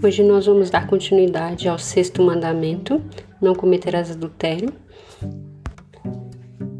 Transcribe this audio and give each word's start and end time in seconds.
Hoje 0.00 0.22
nós 0.22 0.46
vamos 0.46 0.70
dar 0.70 0.86
continuidade 0.86 1.68
ao 1.68 1.76
sexto 1.76 2.22
mandamento: 2.22 3.02
não 3.42 3.52
cometerás 3.52 4.12
adultério. 4.12 4.72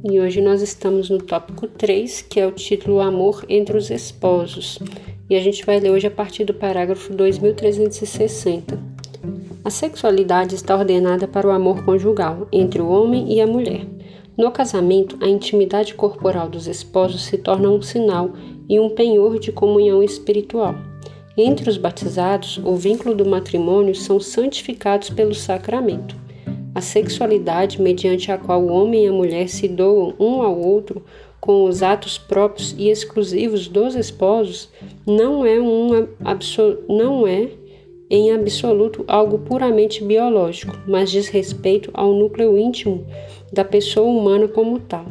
E 0.09 0.21
hoje 0.21 0.41
nós 0.41 0.63
estamos 0.63 1.11
no 1.11 1.19
tópico 1.19 1.67
3, 1.67 2.23
que 2.23 2.39
é 2.39 2.47
o 2.47 2.53
título 2.53 3.01
Amor 3.01 3.45
entre 3.49 3.77
os 3.77 3.91
Esposos. 3.91 4.79
E 5.29 5.35
a 5.35 5.41
gente 5.41 5.67
vai 5.67 5.81
ler 5.81 5.91
hoje 5.91 6.07
a 6.07 6.11
partir 6.13 6.45
do 6.45 6.55
parágrafo 6.55 7.13
2360. 7.13 8.79
A 9.65 9.71
sexualidade 9.71 10.55
está 10.55 10.77
ordenada 10.77 11.27
para 11.27 11.49
o 11.49 11.51
amor 11.51 11.85
conjugal 11.85 12.47
entre 12.53 12.81
o 12.81 12.89
homem 12.89 13.33
e 13.33 13.41
a 13.41 13.47
mulher. 13.49 13.85
No 14.37 14.53
casamento, 14.53 15.19
a 15.21 15.27
intimidade 15.27 15.93
corporal 15.95 16.49
dos 16.49 16.69
esposos 16.69 17.25
se 17.25 17.37
torna 17.37 17.69
um 17.69 17.83
sinal 17.83 18.31
e 18.69 18.79
um 18.79 18.91
penhor 18.91 19.41
de 19.41 19.51
comunhão 19.51 20.05
espiritual. 20.05 20.77
Entre 21.41 21.71
os 21.71 21.77
batizados, 21.77 22.61
o 22.65 22.75
vínculo 22.75 23.15
do 23.15 23.25
matrimônio 23.25 23.95
são 23.95 24.19
santificados 24.19 25.09
pelo 25.09 25.33
sacramento. 25.33 26.17
A 26.75 26.81
sexualidade, 26.81 27.81
mediante 27.81 28.33
a 28.33 28.37
qual 28.37 28.61
o 28.61 28.73
homem 28.73 29.05
e 29.05 29.07
a 29.07 29.13
mulher 29.13 29.49
se 29.49 29.69
doam 29.69 30.15
um 30.19 30.43
ao 30.43 30.59
outro 30.59 31.05
com 31.41 31.63
os 31.63 31.81
atos 31.81 32.19
próprios 32.19 32.75
e 32.77 32.89
exclusivos 32.89 33.69
dos 33.69 33.95
esposos, 33.95 34.69
não 35.07 35.47
é, 35.47 35.61
um 35.61 36.09
não 36.89 37.25
é 37.25 37.49
em 38.11 38.33
absoluto 38.33 39.05
algo 39.07 39.39
puramente 39.39 40.03
biológico, 40.03 40.77
mas 40.89 41.09
diz 41.09 41.29
respeito 41.29 41.89
ao 41.95 42.15
núcleo 42.15 42.59
íntimo 42.59 43.07
da 43.53 43.65
pessoa 43.65 44.09
humana 44.09 44.49
como 44.49 44.81
tal. 44.81 45.07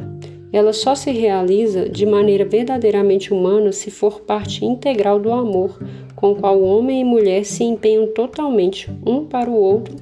Ela 0.52 0.72
só 0.72 0.94
se 0.94 1.10
realiza 1.10 1.88
de 1.88 2.06
maneira 2.06 2.44
verdadeiramente 2.44 3.32
humana 3.32 3.72
se 3.72 3.90
for 3.90 4.20
parte 4.20 4.64
integral 4.64 5.20
do 5.20 5.32
amor 5.32 5.78
com 6.18 6.32
o 6.32 6.36
qual 6.36 6.60
homem 6.60 7.00
e 7.00 7.04
mulher 7.04 7.44
se 7.44 7.62
empenham 7.62 8.08
totalmente 8.08 8.90
um 9.06 9.24
para 9.24 9.48
o 9.48 9.54
outro, 9.54 9.94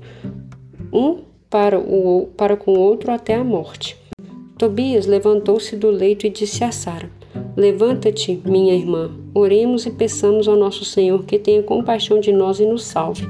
um 0.90 1.18
para, 1.50 1.78
o, 1.78 2.28
para 2.36 2.56
com 2.56 2.72
o 2.72 2.80
outro 2.80 3.12
até 3.12 3.34
a 3.34 3.44
morte. 3.44 3.98
Tobias 4.56 5.04
levantou-se 5.04 5.76
do 5.76 5.90
leito 5.90 6.26
e 6.26 6.30
disse 6.30 6.64
a 6.64 6.72
Sara: 6.72 7.10
Levanta-te, 7.54 8.40
minha 8.46 8.74
irmã, 8.74 9.10
oremos 9.34 9.84
e 9.84 9.90
peçamos 9.90 10.48
ao 10.48 10.56
nosso 10.56 10.86
Senhor 10.86 11.24
que 11.24 11.38
tenha 11.38 11.62
compaixão 11.62 12.18
de 12.18 12.32
nós 12.32 12.60
e 12.60 12.64
nos 12.64 12.84
salve. 12.84 13.28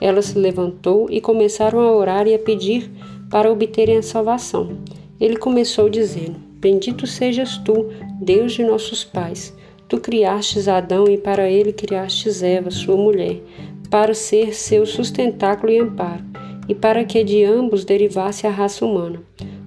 Ela 0.00 0.22
se 0.22 0.38
levantou 0.38 1.08
e 1.10 1.20
começaram 1.20 1.80
a 1.80 1.92
orar 1.92 2.28
e 2.28 2.34
a 2.34 2.38
pedir 2.38 2.88
para 3.28 3.50
obterem 3.50 3.96
a 3.96 4.02
salvação. 4.02 4.78
Ele 5.20 5.36
começou 5.36 5.90
dizendo: 5.90 6.47
Bendito 6.58 7.06
sejas 7.06 7.56
tu, 7.58 7.86
Deus 8.20 8.52
de 8.52 8.64
nossos 8.64 9.04
pais 9.04 9.54
Tu 9.88 9.98
criastes 9.98 10.68
Adão 10.68 11.06
e 11.08 11.16
para 11.16 11.48
ele 11.48 11.72
criastes 11.72 12.42
Eva, 12.42 12.70
sua 12.70 12.94
mulher, 12.94 13.40
para 13.88 14.12
ser 14.12 14.54
seu 14.54 14.84
sustentáculo 14.84 15.72
e 15.72 15.78
amparo, 15.78 16.22
e 16.68 16.74
para 16.74 17.06
que 17.06 17.24
de 17.24 17.42
ambos 17.42 17.86
derivasse 17.86 18.46
a 18.46 18.50
raça 18.50 18.84
humana. 18.84 19.22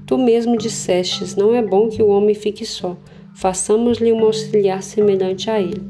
Tu 0.06 0.16
mesmo 0.20 0.56
dissestes: 0.56 1.36
Não 1.36 1.56
é 1.56 1.62
bom 1.64 1.90
que 1.90 2.04
o 2.04 2.10
homem 2.10 2.36
fique 2.36 2.68
só, 2.68 2.96
façamos-lhe 3.34 4.14
um 4.14 4.24
auxiliar 4.24 4.84
semelhante 4.84 5.50
a 5.50 5.60
ele. 5.60 5.82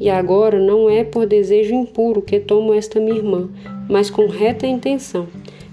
E 0.00 0.10
agora 0.10 0.58
não 0.58 0.90
é 0.90 1.04
por 1.04 1.24
desejo 1.24 1.72
impuro 1.72 2.20
que 2.20 2.40
tomo 2.40 2.74
esta 2.74 2.98
minha 2.98 3.16
irmã, 3.16 3.48
mas 3.88 4.10
com 4.10 4.26
reta 4.26 4.66
intenção. 4.66 5.28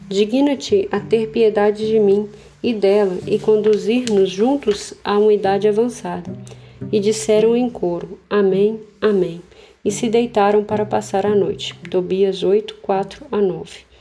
Digna-te 0.08 0.88
a 0.92 1.00
ter 1.00 1.30
piedade 1.30 1.88
de 1.88 2.00
mim 2.00 2.30
e 2.64 2.74
dela 2.74 3.20
e 3.28 3.38
conduzir-nos 3.38 4.30
juntos 4.30 4.94
a 5.04 5.20
uma 5.20 5.34
idade 5.34 5.68
avançada 5.68 6.34
e 6.92 7.00
disseram 7.00 7.56
em 7.56 7.70
coro: 7.70 8.18
Amém, 8.30 8.80
Amém. 9.02 9.42
E 9.84 9.92
se 9.92 10.08
deitaram 10.08 10.64
para 10.64 10.86
passar 10.86 11.26
a 11.26 11.36
noite. 11.36 11.76
Tobias 11.92 12.42
8, 12.42 12.76
4 12.76 13.26
a 13.30 13.42
9. 13.42 13.93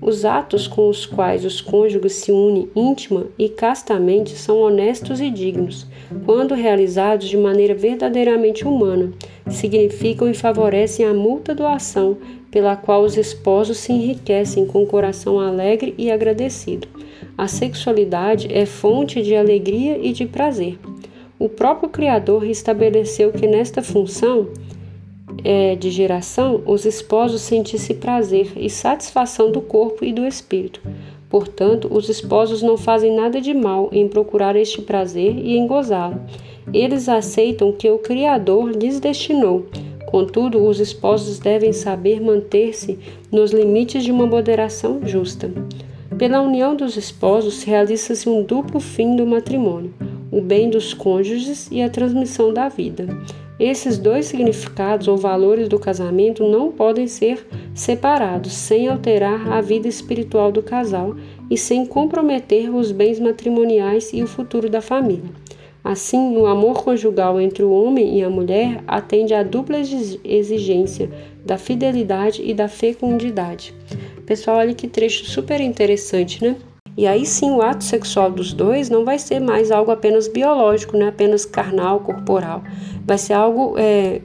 Os 0.00 0.24
atos 0.24 0.66
com 0.66 0.88
os 0.90 1.06
quais 1.06 1.44
os 1.44 1.60
cônjuges 1.62 2.12
se 2.12 2.30
unem 2.30 2.68
íntima 2.76 3.26
e 3.38 3.48
castamente 3.48 4.32
são 4.32 4.60
honestos 4.60 5.20
e 5.20 5.30
dignos, 5.30 5.86
quando 6.26 6.54
realizados 6.54 7.26
de 7.26 7.38
maneira 7.38 7.74
verdadeiramente 7.74 8.66
humana, 8.66 9.12
significam 9.48 10.28
e 10.30 10.34
favorecem 10.34 11.06
a 11.06 11.14
mútua 11.14 11.54
doação 11.54 12.18
pela 12.50 12.76
qual 12.76 13.02
os 13.02 13.16
esposos 13.16 13.78
se 13.78 13.92
enriquecem 13.92 14.66
com 14.66 14.82
o 14.82 14.86
coração 14.86 15.40
alegre 15.40 15.94
e 15.96 16.10
agradecido. 16.10 16.86
A 17.36 17.48
sexualidade 17.48 18.46
é 18.52 18.66
fonte 18.66 19.22
de 19.22 19.34
alegria 19.34 19.98
e 19.98 20.12
de 20.12 20.26
prazer. 20.26 20.78
O 21.38 21.48
próprio 21.48 21.88
Criador 21.88 22.44
estabeleceu 22.44 23.32
que 23.32 23.46
nesta 23.46 23.82
função 23.82 24.48
é, 25.42 25.74
de 25.74 25.90
geração 25.90 26.62
os 26.66 26.84
esposos 26.84 27.40
sentissem 27.40 27.96
prazer 27.96 28.52
e 28.56 28.68
satisfação 28.68 29.50
do 29.50 29.60
corpo 29.60 30.04
e 30.04 30.12
do 30.12 30.26
espírito. 30.26 30.80
Portanto, 31.28 31.88
os 31.90 32.08
esposos 32.08 32.62
não 32.62 32.76
fazem 32.76 33.16
nada 33.16 33.40
de 33.40 33.52
mal 33.52 33.88
em 33.92 34.06
procurar 34.06 34.54
este 34.54 34.82
prazer 34.82 35.36
e 35.36 35.56
em 35.56 35.66
gozá-lo. 35.66 36.20
Eles 36.72 37.08
aceitam 37.08 37.72
que 37.72 37.90
o 37.90 37.98
Criador 37.98 38.70
lhes 38.70 39.00
destinou. 39.00 39.66
Contudo, 40.06 40.64
os 40.64 40.78
esposos 40.78 41.38
devem 41.38 41.72
saber 41.72 42.20
manter-se 42.20 42.98
nos 43.32 43.50
limites 43.50 44.04
de 44.04 44.12
uma 44.12 44.26
moderação 44.26 45.00
justa. 45.04 45.50
Pela 46.16 46.40
união 46.40 46.76
dos 46.76 46.96
esposos 46.96 47.64
realiza-se 47.64 48.28
um 48.28 48.44
duplo 48.44 48.78
fim 48.78 49.16
do 49.16 49.26
matrimônio 49.26 49.92
o 50.34 50.40
bem 50.40 50.68
dos 50.68 50.92
cônjuges 50.92 51.68
e 51.70 51.80
a 51.80 51.88
transmissão 51.88 52.52
da 52.52 52.68
vida. 52.68 53.06
Esses 53.58 53.98
dois 53.98 54.26
significados 54.26 55.06
ou 55.06 55.16
valores 55.16 55.68
do 55.68 55.78
casamento 55.78 56.42
não 56.42 56.72
podem 56.72 57.06
ser 57.06 57.46
separados 57.72 58.52
sem 58.52 58.88
alterar 58.88 59.52
a 59.52 59.60
vida 59.60 59.86
espiritual 59.86 60.50
do 60.50 60.62
casal 60.62 61.14
e 61.48 61.56
sem 61.56 61.86
comprometer 61.86 62.74
os 62.74 62.90
bens 62.90 63.20
matrimoniais 63.20 64.12
e 64.12 64.22
o 64.22 64.26
futuro 64.26 64.68
da 64.68 64.80
família. 64.80 65.30
Assim, 65.84 66.36
o 66.36 66.46
amor 66.46 66.82
conjugal 66.82 67.40
entre 67.40 67.62
o 67.62 67.70
homem 67.70 68.18
e 68.18 68.24
a 68.24 68.30
mulher 68.30 68.82
atende 68.86 69.34
à 69.34 69.42
dupla 69.42 69.76
exigência 69.78 71.10
da 71.44 71.58
fidelidade 71.58 72.42
e 72.42 72.54
da 72.54 72.68
fecundidade. 72.68 73.74
Pessoal, 74.24 74.56
olha 74.56 74.74
que 74.74 74.88
trecho 74.88 75.26
super 75.26 75.60
interessante, 75.60 76.42
né? 76.42 76.56
E 76.96 77.06
aí 77.06 77.26
sim 77.26 77.50
o 77.50 77.60
ato 77.60 77.82
sexual 77.82 78.30
dos 78.30 78.52
dois 78.52 78.88
não 78.88 79.04
vai 79.04 79.18
ser 79.18 79.40
mais 79.40 79.70
algo 79.70 79.90
apenas 79.90 80.28
biológico, 80.28 80.96
né? 80.96 81.08
apenas 81.08 81.44
carnal, 81.44 82.00
corporal. 82.00 82.62
Vai 83.04 83.18
ser 83.18 83.32
algo 83.32 83.74
é, 83.76 84.20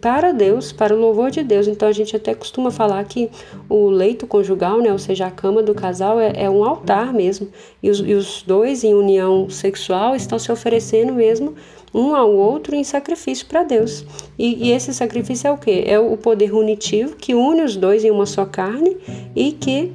para 0.00 0.32
Deus, 0.32 0.72
para 0.72 0.94
o 0.94 0.98
louvor 0.98 1.30
de 1.30 1.42
Deus. 1.42 1.66
Então 1.66 1.88
a 1.88 1.92
gente 1.92 2.16
até 2.16 2.34
costuma 2.34 2.70
falar 2.70 3.04
que 3.04 3.30
o 3.68 3.88
leito 3.88 4.26
conjugal, 4.26 4.80
né? 4.80 4.90
ou 4.90 4.98
seja, 4.98 5.26
a 5.26 5.30
cama 5.30 5.62
do 5.62 5.74
casal, 5.74 6.18
é, 6.18 6.32
é 6.34 6.50
um 6.50 6.64
altar 6.64 7.12
mesmo. 7.12 7.48
E 7.82 7.90
os, 7.90 8.00
e 8.00 8.14
os 8.14 8.42
dois 8.42 8.84
em 8.84 8.94
união 8.94 9.48
sexual 9.50 10.16
estão 10.16 10.38
se 10.38 10.50
oferecendo 10.50 11.12
mesmo 11.12 11.54
um 11.94 12.14
ao 12.14 12.30
outro 12.30 12.74
em 12.74 12.84
sacrifício 12.84 13.46
para 13.46 13.62
Deus. 13.62 14.04
E, 14.38 14.68
e, 14.68 14.72
esse 14.72 14.92
sacrifício 14.92 15.46
é 15.46 15.52
o 15.52 15.56
que? 15.56 15.84
É 15.86 15.98
o 15.98 16.16
poder 16.16 16.52
unitivo 16.52 17.16
que 17.16 17.34
une 17.34 17.62
os 17.62 17.76
dois 17.76 18.04
em 18.04 18.10
uma 18.10 18.26
só 18.26 18.44
carne 18.44 18.96
e 19.36 19.52
que 19.52 19.92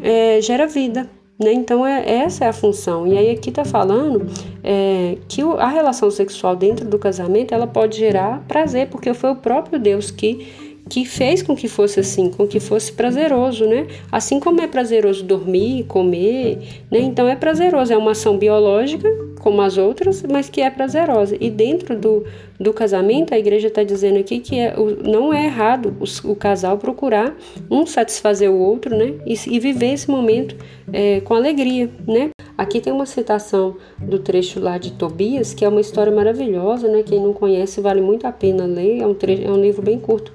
é, 0.00 0.40
gera 0.40 0.66
vida. 0.66 1.08
Né? 1.42 1.52
Então, 1.52 1.86
é, 1.86 2.08
essa 2.08 2.44
é 2.44 2.48
a 2.48 2.52
função. 2.52 3.06
E 3.06 3.16
aí, 3.16 3.30
aqui 3.30 3.50
está 3.50 3.64
falando 3.64 4.26
é, 4.62 5.18
que 5.28 5.42
a 5.42 5.68
relação 5.68 6.10
sexual 6.10 6.54
dentro 6.56 6.86
do 6.86 6.98
casamento 6.98 7.52
ela 7.52 7.66
pode 7.66 7.98
gerar 7.98 8.44
prazer, 8.46 8.88
porque 8.88 9.12
foi 9.14 9.30
o 9.30 9.36
próprio 9.36 9.78
Deus 9.78 10.10
que 10.10 10.61
que 10.92 11.06
fez 11.06 11.42
com 11.42 11.56
que 11.56 11.68
fosse 11.68 12.00
assim, 12.00 12.28
com 12.28 12.46
que 12.46 12.60
fosse 12.60 12.92
prazeroso, 12.92 13.64
né? 13.64 13.86
Assim 14.12 14.38
como 14.38 14.60
é 14.60 14.66
prazeroso 14.66 15.24
dormir, 15.24 15.84
comer, 15.84 16.58
né? 16.90 16.98
Então 16.98 17.26
é 17.26 17.34
prazeroso, 17.34 17.94
é 17.94 17.96
uma 17.96 18.10
ação 18.10 18.36
biológica, 18.36 19.08
como 19.40 19.62
as 19.62 19.78
outras, 19.78 20.22
mas 20.22 20.50
que 20.50 20.60
é 20.60 20.68
prazerosa. 20.68 21.34
E 21.40 21.48
dentro 21.48 21.98
do, 21.98 22.26
do 22.60 22.74
casamento, 22.74 23.32
a 23.32 23.38
igreja 23.38 23.68
está 23.68 23.82
dizendo 23.82 24.18
aqui 24.18 24.38
que 24.38 24.58
é, 24.58 24.74
não 25.02 25.32
é 25.32 25.46
errado 25.46 25.96
o, 25.98 26.30
o, 26.30 26.36
casal 26.36 26.76
procurar 26.76 27.34
um 27.70 27.86
satisfazer 27.86 28.50
o 28.50 28.58
outro, 28.58 28.94
né? 28.94 29.14
E, 29.24 29.32
e 29.46 29.58
viver 29.58 29.94
esse 29.94 30.10
momento 30.10 30.54
é, 30.92 31.22
com 31.22 31.32
alegria, 31.32 31.88
né? 32.06 32.28
Aqui 32.58 32.82
tem 32.82 32.92
uma 32.92 33.06
citação 33.06 33.78
do 33.98 34.18
trecho 34.18 34.60
lá 34.60 34.76
de 34.76 34.92
Tobias, 34.92 35.54
que 35.54 35.64
é 35.64 35.68
uma 35.70 35.80
história 35.80 36.12
maravilhosa, 36.12 36.86
né? 36.86 37.02
Quem 37.02 37.18
não 37.18 37.32
conhece 37.32 37.80
vale 37.80 38.02
muito 38.02 38.26
a 38.26 38.30
pena 38.30 38.66
ler, 38.66 38.98
é 38.98 39.06
um, 39.06 39.14
trecho, 39.14 39.42
é 39.42 39.50
um 39.50 39.58
livro 39.58 39.80
bem 39.80 39.98
curto 39.98 40.30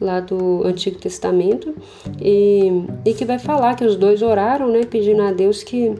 lá 0.00 0.20
do 0.20 0.64
Antigo 0.64 0.98
Testamento, 0.98 1.74
e, 2.20 2.84
e 3.04 3.12
que 3.12 3.24
vai 3.24 3.38
falar 3.38 3.74
que 3.74 3.84
os 3.84 3.96
dois 3.96 4.22
oraram, 4.22 4.68
né, 4.68 4.84
pedindo 4.84 5.22
a 5.22 5.32
Deus 5.32 5.62
que 5.62 5.94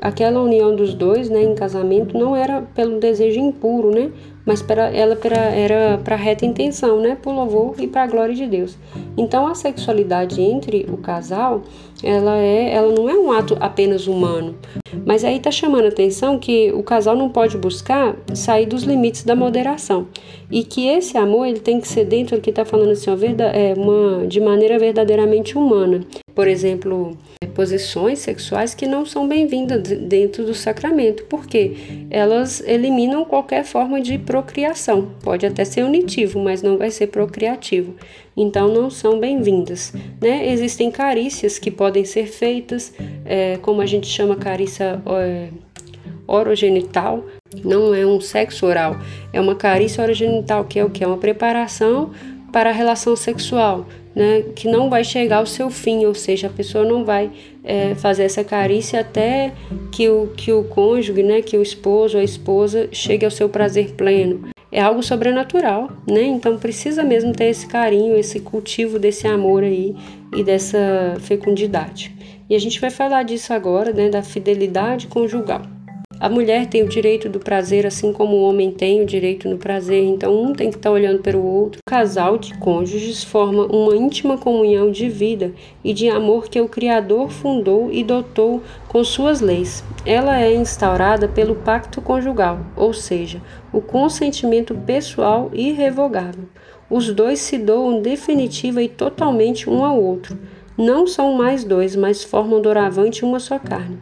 aquela 0.00 0.42
união 0.42 0.74
dos 0.74 0.94
dois, 0.94 1.28
né, 1.28 1.42
em 1.42 1.54
casamento, 1.54 2.16
não 2.16 2.36
era 2.36 2.62
pelo 2.74 2.98
desejo 2.98 3.40
impuro, 3.40 3.90
né, 3.90 4.10
mas 4.44 4.60
para 4.60 4.94
ela 4.94 5.16
para, 5.16 5.36
era 5.36 5.98
para 6.02 6.16
reta 6.16 6.44
intenção, 6.44 7.00
né, 7.00 7.16
por 7.20 7.32
louvor 7.32 7.74
e 7.78 7.86
para 7.86 8.02
a 8.02 8.06
glória 8.06 8.34
de 8.34 8.46
Deus. 8.46 8.76
Então 9.16 9.46
a 9.46 9.54
sexualidade 9.54 10.40
entre 10.42 10.86
o 10.90 10.96
casal, 10.96 11.62
ela 12.02 12.36
é, 12.36 12.74
ela 12.74 12.92
não 12.92 13.08
é 13.08 13.14
um 13.14 13.32
ato 13.32 13.56
apenas 13.60 14.06
humano, 14.06 14.54
mas 15.06 15.24
aí 15.24 15.36
está 15.36 15.50
chamando 15.50 15.86
a 15.86 15.88
atenção 15.88 16.38
que 16.38 16.72
o 16.72 16.82
casal 16.82 17.16
não 17.16 17.30
pode 17.30 17.56
buscar 17.56 18.14
sair 18.34 18.66
dos 18.66 18.82
limites 18.82 19.24
da 19.24 19.34
moderação 19.34 20.06
e 20.50 20.62
que 20.62 20.86
esse 20.86 21.16
amor 21.16 21.46
ele 21.46 21.60
tem 21.60 21.80
que 21.80 21.88
ser 21.88 22.04
dentro 22.04 22.36
do 22.36 22.42
que 22.42 22.50
está 22.50 22.64
falando 22.64 22.90
assim, 22.90 23.10
é 23.10 23.74
uma, 23.76 24.26
de 24.26 24.40
maneira 24.40 24.78
verdadeiramente 24.78 25.56
humana. 25.56 26.00
Por 26.34 26.48
exemplo, 26.48 27.16
posições 27.54 28.18
sexuais 28.18 28.74
que 28.74 28.86
não 28.86 29.06
são 29.06 29.26
bem-vindas 29.26 29.82
dentro 29.82 30.44
do 30.44 30.54
sacramento, 30.54 31.24
porque 31.24 32.06
elas 32.10 32.60
eliminam 32.66 33.24
qualquer 33.24 33.64
forma 33.64 34.00
de 34.00 34.18
procriação. 34.18 35.10
Pode 35.22 35.46
até 35.46 35.64
ser 35.64 35.84
unitivo, 35.84 36.38
mas 36.40 36.62
não 36.62 36.76
vai 36.76 36.90
ser 36.90 37.06
procriativo. 37.06 37.94
Então 38.36 38.68
não 38.68 38.90
são 38.90 39.20
bem-vindas. 39.20 39.92
Né? 40.20 40.50
Existem 40.50 40.90
carícias 40.90 41.58
que 41.58 41.70
podem 41.70 42.04
ser 42.04 42.26
feitas, 42.26 42.92
é, 43.24 43.56
como 43.62 43.80
a 43.80 43.86
gente 43.86 44.08
chama 44.08 44.36
carícia 44.36 45.00
é, 45.06 45.48
orogenital, 46.26 47.24
não 47.64 47.94
é 47.94 48.04
um 48.04 48.20
sexo 48.20 48.66
oral, 48.66 48.96
é 49.32 49.40
uma 49.40 49.54
carícia 49.54 50.02
orogenital, 50.02 50.64
que 50.64 50.78
é 50.78 50.84
o 50.84 50.90
que? 50.90 51.04
É 51.04 51.06
uma 51.06 51.18
preparação 51.18 52.10
para 52.52 52.70
a 52.70 52.72
relação 52.72 53.14
sexual 53.14 53.86
né, 54.14 54.44
que 54.54 54.68
não 54.68 54.88
vai 54.88 55.02
chegar 55.02 55.38
ao 55.38 55.46
seu 55.46 55.70
fim, 55.70 56.06
ou 56.06 56.14
seja, 56.14 56.46
a 56.46 56.50
pessoa 56.50 56.84
não 56.84 57.04
vai 57.04 57.30
é, 57.64 57.94
fazer 57.94 58.24
essa 58.24 58.44
carícia 58.44 59.00
até 59.00 59.52
que 59.90 60.08
o, 60.08 60.28
que 60.36 60.52
o 60.52 60.64
cônjuge, 60.64 61.22
né, 61.22 61.42
que 61.42 61.56
o 61.56 61.62
esposo 61.62 62.16
ou 62.16 62.20
a 62.20 62.24
esposa 62.24 62.88
chegue 62.92 63.24
ao 63.24 63.30
seu 63.30 63.48
prazer 63.48 63.92
pleno. 63.92 64.48
É 64.70 64.80
algo 64.80 65.04
sobrenatural, 65.04 65.88
né? 66.04 66.24
Então 66.24 66.58
precisa 66.58 67.04
mesmo 67.04 67.32
ter 67.32 67.44
esse 67.44 67.64
carinho, 67.64 68.16
esse 68.16 68.40
cultivo 68.40 68.98
desse 68.98 69.24
amor 69.24 69.62
aí 69.62 69.94
e 70.34 70.42
dessa 70.42 71.14
fecundidade. 71.20 72.12
E 72.50 72.56
a 72.56 72.58
gente 72.58 72.80
vai 72.80 72.90
falar 72.90 73.22
disso 73.22 73.52
agora, 73.52 73.92
né, 73.92 74.08
da 74.08 74.20
fidelidade 74.20 75.06
conjugal. 75.06 75.62
A 76.20 76.28
mulher 76.28 76.66
tem 76.66 76.82
o 76.82 76.88
direito 76.88 77.28
do 77.28 77.40
prazer, 77.40 77.84
assim 77.84 78.12
como 78.12 78.36
o 78.36 78.48
homem 78.48 78.70
tem 78.70 79.02
o 79.02 79.06
direito 79.06 79.48
no 79.48 79.58
prazer, 79.58 80.04
então 80.04 80.42
um 80.42 80.52
tem 80.52 80.70
que 80.70 80.76
estar 80.76 80.90
olhando 80.90 81.18
para 81.18 81.36
o 81.36 81.44
outro. 81.44 81.80
O 81.80 81.90
casal 81.90 82.38
de 82.38 82.56
cônjuges 82.58 83.24
forma 83.24 83.66
uma 83.66 83.96
íntima 83.96 84.38
comunhão 84.38 84.90
de 84.90 85.08
vida 85.08 85.52
e 85.82 85.92
de 85.92 86.08
amor 86.08 86.48
que 86.48 86.60
o 86.60 86.68
Criador 86.68 87.30
fundou 87.30 87.90
e 87.92 88.04
dotou 88.04 88.62
com 88.88 89.02
suas 89.02 89.40
leis. 89.40 89.84
Ela 90.06 90.40
é 90.40 90.54
instaurada 90.54 91.26
pelo 91.26 91.56
pacto 91.56 92.00
conjugal, 92.00 92.60
ou 92.76 92.94
seja, 92.94 93.42
o 93.72 93.80
consentimento 93.80 94.74
pessoal 94.74 95.50
irrevogável. 95.52 96.44
Os 96.88 97.12
dois 97.12 97.40
se 97.40 97.58
doam 97.58 98.00
definitiva 98.00 98.80
e 98.80 98.88
totalmente 98.88 99.68
um 99.68 99.84
ao 99.84 100.00
outro. 100.00 100.38
Não 100.78 101.06
são 101.06 101.34
mais 101.34 101.64
dois, 101.64 101.96
mas 101.96 102.22
formam 102.22 102.62
doravante 102.62 103.24
uma 103.24 103.40
só 103.40 103.58
carne. 103.58 103.98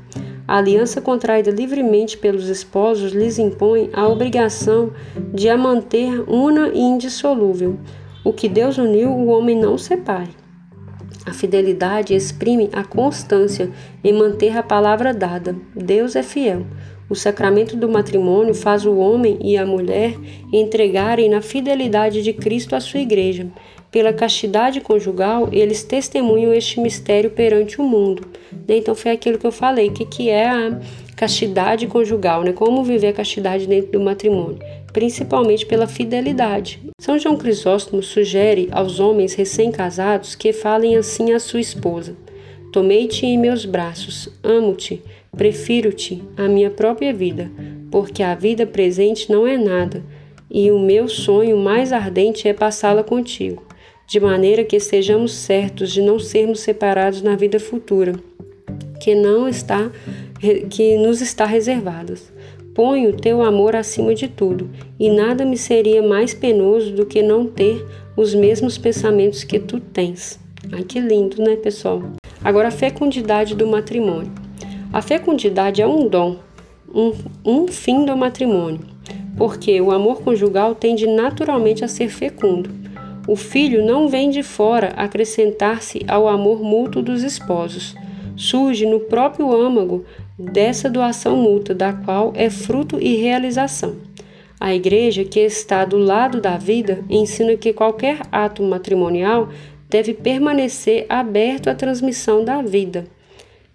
A 0.53 0.59
aliança 0.59 1.01
contraída 1.01 1.51
livremente 1.51 2.19
pelos 2.19 2.47
esposos 2.51 3.13
lhes 3.13 3.39
impõe 3.39 3.89
a 3.91 4.07
obrigação 4.07 4.93
de 5.33 5.49
a 5.49 5.57
manter 5.57 6.23
una 6.29 6.69
e 6.69 6.79
indissolúvel. 6.79 7.79
O 8.23 8.35
que 8.35 8.51
Deus 8.51 8.77
uniu, 8.77 9.09
o 9.13 9.29
homem 9.29 9.59
não 9.59 9.79
separe. 9.79 10.29
A 11.25 11.33
fidelidade 11.33 12.15
exprime 12.15 12.69
a 12.71 12.85
constância 12.85 13.71
em 14.05 14.13
manter 14.13 14.55
a 14.55 14.63
palavra 14.63 15.15
dada. 15.15 15.57
Deus 15.75 16.17
é 16.17 16.23
fiel. 16.23 16.67
O 17.09 17.15
sacramento 17.15 17.75
do 17.75 17.89
matrimônio 17.89 18.55
faz 18.55 18.85
o 18.85 18.97
homem 18.99 19.39
e 19.41 19.57
a 19.57 19.65
mulher 19.65 20.15
entregarem 20.53 21.31
na 21.31 21.41
fidelidade 21.41 22.23
de 22.23 22.35
Cristo 22.35 22.77
a 22.77 22.81
sua 22.81 23.01
igreja. 23.01 23.47
Pela 23.93 24.11
castidade 24.11 24.81
conjugal, 24.81 25.51
eles 25.53 25.85
testemunham 25.85 26.55
este 26.55 26.81
mistério 26.81 27.29
perante 27.29 27.79
o 27.79 27.85
mundo. 27.85 28.27
Né? 28.67 28.79
Então 28.79 28.95
foi 28.95 29.11
aquilo 29.11 29.37
que 29.37 29.47
eu 29.47 29.53
falei, 29.53 29.91
que 29.91 30.07
que 30.07 30.31
é 30.31 30.49
a 30.49 30.81
castidade 31.15 31.87
conjugal, 31.87 32.43
né? 32.43 32.55
Como 32.55 32.83
viver 32.83 33.09
a 33.09 33.13
castidade 33.13 33.67
dentro 33.67 33.93
do 33.93 34.01
matrimônio, 34.01 34.59
principalmente 34.95 35.67
pela 35.67 35.87
fidelidade. 35.87 36.81
São 36.99 37.19
João 37.19 37.37
Crisóstomo 37.37 38.03
sugere 38.03 38.67
aos 38.73 38.99
homens 38.99 39.35
recém-casados 39.35 40.35
que 40.35 40.55
falem 40.55 40.97
assim 40.97 41.33
à 41.33 41.39
sua 41.39 41.61
esposa: 41.61 42.17
Tomei-te 42.73 43.27
em 43.27 43.37
meus 43.37 43.67
braços, 43.67 44.27
amo-te, 44.43 45.03
prefiro-te 45.37 46.23
à 46.35 46.49
minha 46.49 46.71
própria 46.71 47.13
vida, 47.13 47.53
porque 47.91 48.23
a 48.23 48.35
vida 48.35 48.65
presente 48.65 49.31
não 49.31 49.47
é 49.47 49.59
nada, 49.59 50.03
e 50.51 50.71
o 50.71 50.79
meu 50.79 51.11
sonho 51.11 51.59
mais 51.59 51.93
ardente 51.93 52.49
é 52.49 52.55
passá-la 52.55 53.05
contigo 53.05 53.63
de 54.13 54.21
maneira 54.21 54.63
que 54.63 54.79
sejamos 54.79 55.33
certos 55.33 55.91
de 55.91 56.03
não 56.03 56.19
sermos 56.19 56.61
separados 56.61 57.23
na 57.23 57.35
vida 57.35 57.59
futura, 57.59 58.13
que 59.01 59.15
não 59.15 59.49
está 59.49 59.91
que 60.69 60.99
nos 60.99 61.23
está 61.23 61.47
reservada. 61.47 62.13
Ponho 62.75 63.17
teu 63.17 63.41
amor 63.41 63.75
acima 63.75 64.15
de 64.15 64.29
tudo, 64.29 64.69
e 65.01 65.09
nada 65.09 65.47
me 65.47 65.57
seria 65.57 66.03
mais 66.03 66.35
penoso 66.35 66.93
do 66.93 67.07
que 67.07 67.23
não 67.23 67.47
ter 67.47 67.87
os 68.15 68.35
mesmos 68.35 68.77
pensamentos 68.77 69.45
que 69.45 69.59
tu 69.59 69.81
tens. 69.81 70.39
Ai, 70.71 70.83
que 70.83 71.01
lindo, 71.01 71.43
né, 71.43 71.57
pessoal? 71.57 72.03
Agora, 72.45 72.69
a 72.69 72.71
fecundidade 72.71 73.55
do 73.55 73.67
matrimônio. 73.67 74.31
A 74.93 75.01
fecundidade 75.01 75.81
é 75.81 75.87
um 75.87 76.07
dom, 76.07 76.37
um, 76.95 77.13
um 77.43 77.67
fim 77.67 78.05
do 78.05 78.15
matrimônio, 78.15 78.81
porque 79.39 79.81
o 79.81 79.91
amor 79.91 80.21
conjugal 80.21 80.75
tende 80.75 81.07
naturalmente 81.07 81.83
a 81.83 81.89
ser 81.89 82.11
fecundo. 82.11 82.82
O 83.27 83.37
filho 83.37 83.85
não 83.85 84.09
vem 84.09 84.31
de 84.31 84.43
fora 84.43 84.89
acrescentar-se 84.97 86.01
ao 86.09 86.27
amor 86.27 86.61
mútuo 86.63 87.03
dos 87.03 87.23
esposos. 87.23 87.95
Surge 88.37 88.85
no 88.85 88.99
próprio 89.01 89.53
âmago 89.53 90.05
dessa 90.37 90.91
doação 90.91 91.37
mútua, 91.37 91.75
da 91.75 91.93
qual 91.93 92.33
é 92.35 92.51
fruto 92.51 92.99
e 93.01 93.17
realização. 93.17 93.97
A 94.59 94.75
igreja, 94.75 95.25
que 95.25 95.41
está 95.41 95.85
do 95.85 95.99
lado 95.99 96.41
da 96.41 96.57
vida, 96.57 97.05
ensina 97.09 97.57
que 97.57 97.73
qualquer 97.73 98.21
ato 98.31 98.63
matrimonial 98.63 99.49
deve 99.89 100.15
permanecer 100.15 101.07
aberto 101.09 101.69
à 101.69 101.75
transmissão 101.75 102.45
da 102.45 102.63
vida. 102.63 103.05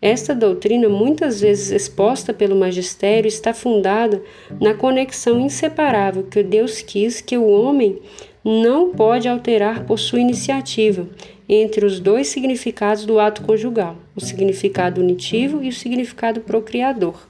Esta 0.01 0.36
doutrina, 0.36 0.88
muitas 0.88 1.42
vezes 1.42 1.72
exposta 1.72 2.32
pelo 2.32 2.56
magistério, 2.56 3.27
está 3.27 3.54
fundada 3.54 4.22
na 4.62 4.74
conexão 4.75 5.39
inseparável 5.39 6.24
que 6.24 6.44
Deus 6.44 6.82
quis 6.82 7.20
que 7.20 7.38
o 7.38 7.48
homem 7.48 8.00
não 8.46 8.92
pode 8.92 9.27
alterar 9.27 9.86
por 9.86 9.98
sua 9.98 10.20
iniciativa 10.20 11.08
entre 11.50 11.86
os 11.86 12.00
dois 12.00 12.27
significados 12.27 13.06
do 13.06 13.20
ato 13.20 13.42
conjugal, 13.42 13.96
o 14.16 14.22
significado 14.22 15.01
unitivo 15.01 15.63
e 15.63 15.70
o 15.70 15.74
significado 15.74 16.42
procriador. 16.42 17.27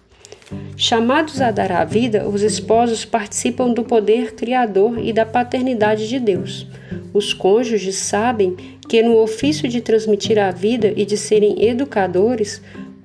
Chamados 0.76 1.42
a 1.42 1.52
dar 1.52 1.72
a 1.72 1.84
vida, 1.84 2.28
os 2.28 2.42
esposos 2.42 3.04
participam 3.04 3.74
do 3.74 3.84
poder 3.84 4.34
criador 4.34 4.98
e 5.00 5.12
da 5.12 5.26
paternidade 5.26 6.08
de 6.08 6.20
Deus. 6.20 6.68
Os 7.14 7.34
cônjuges 7.34 7.96
sabem 7.96 8.56
que 8.88 9.04
no 9.04 9.18
ofício 9.18 9.68
de 9.68 9.82
transmitir 9.82 10.40
a 10.40 10.52
vida 10.52 10.94
e 10.96 11.06
de 11.06 11.18
serem 11.18 11.66
educadores, 11.66 12.62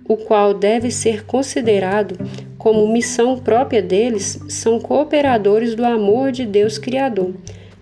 o 0.09 0.17
qual 0.17 0.55
deve 0.55 0.91
ser 0.91 1.25
considerado 1.25 2.17
como 2.59 2.87
missão 2.93 3.39
própria 3.39 3.83
deles, 3.83 4.39
são 4.49 4.79
cooperadores 4.79 5.75
do 5.75 5.85
amor 5.85 6.31
de 6.31 6.47
Deus 6.47 6.79
Criador 6.79 7.35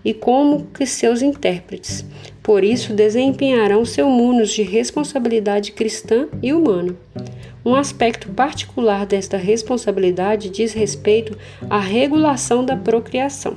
e 0.03 0.11
como 0.13 0.65
que 0.73 0.87
seus 0.87 1.21
intérpretes. 1.21 2.03
Por 2.41 2.63
isso, 2.63 2.91
desempenharão 2.91 3.85
seu 3.85 4.09
munus 4.09 4.49
de 4.49 4.63
responsabilidade 4.63 5.71
cristã 5.73 6.27
e 6.41 6.51
humana. 6.51 6.95
Um 7.63 7.75
aspecto 7.75 8.29
particular 8.29 9.05
desta 9.05 9.37
responsabilidade 9.37 10.49
diz 10.49 10.73
respeito 10.73 11.37
à 11.69 11.79
regulação 11.79 12.65
da 12.65 12.75
procriação. 12.75 13.53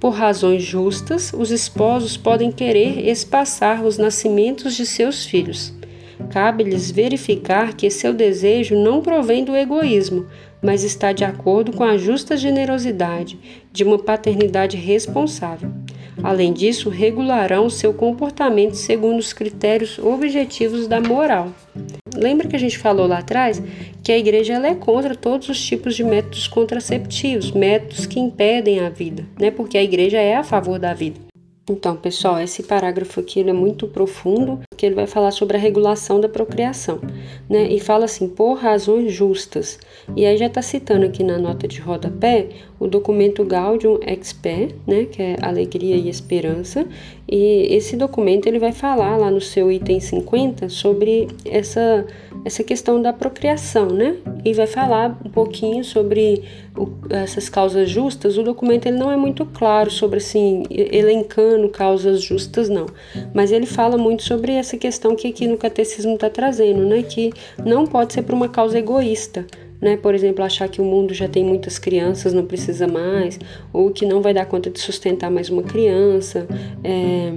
Por 0.00 0.14
razões 0.14 0.62
justas, 0.62 1.30
os 1.36 1.50
esposos 1.50 2.16
podem 2.16 2.50
querer 2.50 3.06
espaçar 3.06 3.84
os 3.84 3.98
nascimentos 3.98 4.74
de 4.74 4.86
seus 4.86 5.26
filhos. 5.26 5.74
Cabe-lhes 6.30 6.90
verificar 6.90 7.74
que 7.74 7.90
seu 7.90 8.14
desejo 8.14 8.74
não 8.74 9.02
provém 9.02 9.44
do 9.44 9.54
egoísmo, 9.54 10.26
mas 10.62 10.84
está 10.84 11.12
de 11.12 11.22
acordo 11.22 11.72
com 11.72 11.84
a 11.84 11.98
justa 11.98 12.34
generosidade 12.34 13.38
de 13.70 13.84
uma 13.84 13.98
paternidade 13.98 14.78
responsável. 14.78 15.70
Além 16.22 16.54
disso, 16.54 16.88
regularão 16.88 17.68
seu 17.68 17.92
comportamento 17.92 18.74
segundo 18.74 19.18
os 19.18 19.34
critérios 19.34 19.98
objetivos 19.98 20.86
da 20.86 20.98
moral. 20.98 21.52
Lembra 22.20 22.46
que 22.46 22.54
a 22.54 22.58
gente 22.58 22.76
falou 22.76 23.06
lá 23.06 23.18
atrás 23.18 23.62
que 24.02 24.12
a 24.12 24.18
igreja 24.18 24.52
ela 24.52 24.68
é 24.68 24.74
contra 24.74 25.14
todos 25.14 25.48
os 25.48 25.58
tipos 25.58 25.96
de 25.96 26.04
métodos 26.04 26.46
contraceptivos, 26.46 27.50
métodos 27.50 28.04
que 28.04 28.20
impedem 28.20 28.80
a 28.80 28.90
vida, 28.90 29.24
né? 29.38 29.50
Porque 29.50 29.78
a 29.78 29.82
igreja 29.82 30.18
é 30.18 30.36
a 30.36 30.44
favor 30.44 30.78
da 30.78 30.92
vida. 30.92 31.29
Então, 31.70 31.94
pessoal, 31.94 32.40
esse 32.40 32.64
parágrafo 32.64 33.20
aqui 33.20 33.48
é 33.48 33.52
muito 33.52 33.86
profundo, 33.86 34.58
porque 34.68 34.84
ele 34.84 34.96
vai 34.96 35.06
falar 35.06 35.30
sobre 35.30 35.56
a 35.56 35.60
regulação 35.60 36.20
da 36.20 36.28
procriação, 36.28 36.98
né? 37.48 37.68
E 37.70 37.78
fala 37.78 38.06
assim, 38.06 38.28
por 38.28 38.54
razões 38.54 39.12
justas. 39.12 39.78
E 40.16 40.26
aí 40.26 40.36
já 40.36 40.46
está 40.46 40.60
citando 40.62 41.06
aqui 41.06 41.22
na 41.22 41.38
nota 41.38 41.68
de 41.68 41.80
rodapé 41.80 42.48
o 42.80 42.88
documento 42.88 43.44
Gaudium 43.44 44.00
Expé, 44.04 44.70
né? 44.84 45.04
Que 45.04 45.22
é 45.22 45.36
Alegria 45.40 45.94
e 45.94 46.08
Esperança. 46.08 46.84
E 47.28 47.72
esse 47.72 47.96
documento 47.96 48.48
ele 48.48 48.58
vai 48.58 48.72
falar 48.72 49.16
lá 49.16 49.30
no 49.30 49.40
seu 49.40 49.70
item 49.70 50.00
50 50.00 50.68
sobre 50.68 51.28
essa, 51.44 52.04
essa 52.44 52.64
questão 52.64 53.00
da 53.00 53.12
procriação, 53.12 53.86
né? 53.86 54.16
E 54.44 54.52
vai 54.52 54.66
falar 54.66 55.18
um 55.24 55.30
pouquinho 55.30 55.84
sobre 55.84 56.42
o, 56.76 56.88
essas 57.10 57.48
causas 57.48 57.88
justas. 57.88 58.38
O 58.38 58.42
documento 58.42 58.86
ele 58.86 58.98
não 58.98 59.10
é 59.10 59.16
muito 59.16 59.44
claro 59.46 59.90
sobre 59.90 60.18
assim, 60.18 60.64
elencando 60.70 61.68
causas 61.68 62.22
justas, 62.22 62.68
não. 62.68 62.86
Mas 63.34 63.52
ele 63.52 63.66
fala 63.66 63.98
muito 63.98 64.22
sobre 64.22 64.52
essa 64.52 64.76
questão 64.76 65.14
que 65.14 65.28
aqui 65.28 65.46
no 65.46 65.56
catecismo 65.56 66.14
está 66.14 66.30
trazendo, 66.30 66.84
né? 66.84 67.02
Que 67.02 67.32
não 67.64 67.86
pode 67.86 68.12
ser 68.12 68.22
por 68.22 68.34
uma 68.34 68.48
causa 68.48 68.78
egoísta. 68.78 69.46
Né? 69.80 69.96
Por 69.96 70.14
exemplo, 70.14 70.44
achar 70.44 70.68
que 70.68 70.80
o 70.80 70.84
mundo 70.84 71.14
já 71.14 71.26
tem 71.26 71.42
muitas 71.42 71.78
crianças, 71.78 72.34
não 72.34 72.44
precisa 72.44 72.86
mais, 72.86 73.38
ou 73.72 73.90
que 73.90 74.04
não 74.04 74.20
vai 74.20 74.34
dar 74.34 74.44
conta 74.44 74.68
de 74.68 74.78
sustentar 74.78 75.30
mais 75.30 75.48
uma 75.48 75.62
criança, 75.62 76.46
é, 76.84 77.32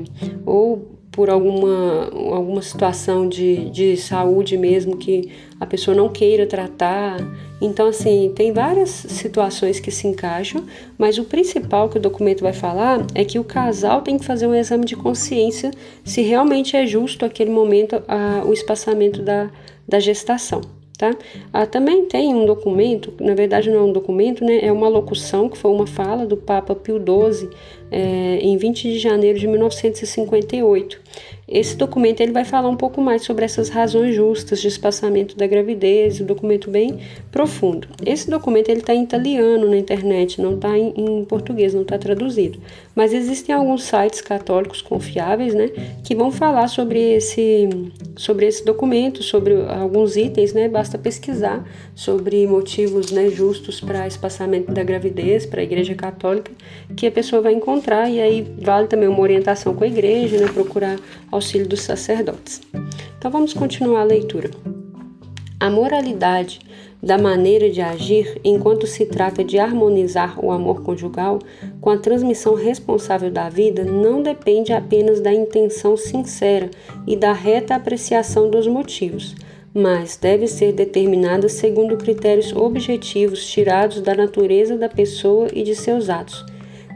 ou 0.45 0.92
por 1.13 1.29
alguma, 1.29 2.09
alguma 2.11 2.61
situação 2.61 3.29
de, 3.29 3.69
de 3.69 3.95
saúde 3.95 4.57
mesmo 4.57 4.97
que 4.97 5.31
a 5.59 5.65
pessoa 5.65 5.95
não 5.95 6.09
queira 6.09 6.47
tratar. 6.47 7.17
Então, 7.61 7.87
assim, 7.87 8.33
tem 8.35 8.51
várias 8.51 8.89
situações 8.89 9.79
que 9.79 9.91
se 9.91 10.07
encaixam, 10.07 10.65
mas 10.97 11.19
o 11.19 11.23
principal 11.23 11.87
que 11.87 11.99
o 11.99 12.01
documento 12.01 12.41
vai 12.41 12.51
falar 12.51 13.05
é 13.13 13.23
que 13.23 13.37
o 13.37 13.43
casal 13.43 14.01
tem 14.01 14.17
que 14.17 14.25
fazer 14.25 14.47
um 14.47 14.55
exame 14.55 14.85
de 14.85 14.95
consciência 14.95 15.69
se 16.03 16.21
realmente 16.23 16.75
é 16.75 16.85
justo 16.85 17.23
aquele 17.23 17.51
momento 17.51 18.01
a, 18.07 18.43
o 18.43 18.51
espaçamento 18.51 19.21
da, 19.21 19.51
da 19.87 19.99
gestação. 19.99 20.61
Tá? 20.97 21.15
Ah, 21.51 21.65
também 21.65 22.05
tem 22.05 22.33
um 22.33 22.45
documento, 22.45 23.13
na 23.19 23.33
verdade 23.33 23.69
não 23.69 23.79
é 23.79 23.83
um 23.83 23.91
documento, 23.91 24.45
né, 24.45 24.59
é 24.61 24.71
uma 24.71 24.87
locução 24.87 25.49
que 25.49 25.57
foi 25.57 25.71
uma 25.71 25.87
fala 25.87 26.25
do 26.25 26.37
Papa 26.37 26.75
Pio 26.75 26.97
XII 26.97 27.49
é, 27.91 28.37
em 28.39 28.55
20 28.57 28.83
de 28.83 28.99
janeiro 28.99 29.39
de 29.39 29.47
1958. 29.47 31.02
Esse 31.47 31.75
documento 31.75 32.21
ele 32.21 32.31
vai 32.31 32.45
falar 32.45 32.69
um 32.69 32.77
pouco 32.77 33.01
mais 33.01 33.23
sobre 33.23 33.43
essas 33.43 33.67
razões 33.67 34.15
justas 34.15 34.61
de 34.61 34.69
espaçamento 34.69 35.35
da 35.35 35.45
gravidez, 35.45 36.21
um 36.21 36.25
documento 36.25 36.71
bem 36.71 36.99
profundo. 37.31 37.87
Esse 38.05 38.29
documento 38.29 38.69
ele 38.69 38.79
está 38.79 38.95
em 38.95 39.03
italiano 39.03 39.69
na 39.69 39.77
internet, 39.77 40.41
não 40.41 40.55
está 40.55 40.77
em, 40.77 40.93
em, 40.95 41.25
português, 41.25 41.73
não 41.73 41.81
está 41.81 41.97
traduzido. 41.97 42.59
Mas 42.95 43.13
existem 43.13 43.53
alguns 43.53 43.83
sites 43.83 44.21
católicos 44.21 44.81
confiáveis, 44.81 45.53
né, 45.53 45.69
que 46.03 46.15
vão 46.15 46.31
falar 46.31 46.67
sobre 46.67 46.99
esse, 47.15 47.67
sobre 48.15 48.45
esse 48.45 48.63
documento, 48.63 49.23
sobre 49.23 49.53
alguns 49.67 50.15
itens, 50.15 50.53
né, 50.53 50.69
basta 50.69 50.97
pesquisar 50.97 51.67
sobre 51.95 52.45
motivos, 52.47 53.11
né, 53.11 53.29
justos 53.29 53.79
para 53.79 54.07
espaçamento 54.07 54.71
da 54.71 54.83
gravidez 54.83 55.45
para 55.45 55.61
a 55.61 55.63
Igreja 55.63 55.95
Católica, 55.95 56.51
que 56.95 57.07
a 57.07 57.11
pessoa 57.11 57.41
vai 57.41 57.53
encontrar 57.53 58.09
e 58.09 58.21
aí 58.21 58.45
vale 58.59 58.87
também 58.87 59.07
uma 59.07 59.19
orientação 59.19 59.73
com 59.73 59.83
a 59.83 59.87
igreja, 59.87 60.37
né, 60.37 60.47
procurar 60.47 60.99
auxílio 61.31 61.67
dos 61.67 61.81
sacerdotes. 61.81 62.61
Então 63.17 63.31
vamos 63.31 63.53
continuar 63.53 64.01
a 64.01 64.05
leitura. 64.05 64.51
A 65.59 65.69
moralidade 65.69 66.59
da 67.03 67.17
maneira 67.17 67.69
de 67.69 67.81
agir 67.81 68.39
enquanto 68.45 68.87
se 68.87 69.05
trata 69.05 69.43
de 69.43 69.59
harmonizar 69.59 70.39
o 70.43 70.49
amor 70.49 70.81
conjugal 70.81 71.39
com 71.81 71.89
a 71.89 71.97
transmissão 71.97 72.55
responsável 72.55 73.29
da 73.29 73.49
vida 73.49 73.83
não 73.83 74.23
depende 74.23 74.71
apenas 74.71 75.19
da 75.19 75.33
intenção 75.33 75.97
sincera 75.97 76.71
e 77.05 77.17
da 77.17 77.33
reta 77.33 77.75
apreciação 77.75 78.49
dos 78.49 78.65
motivos, 78.65 79.35
mas 79.73 80.15
deve 80.15 80.47
ser 80.47 80.71
determinada 80.71 81.49
segundo 81.49 81.97
critérios 81.97 82.55
objetivos 82.55 83.45
tirados 83.45 83.99
da 83.99 84.15
natureza 84.15 84.77
da 84.77 84.87
pessoa 84.87 85.49
e 85.53 85.61
de 85.61 85.75
seus 85.75 86.09
atos 86.09 86.45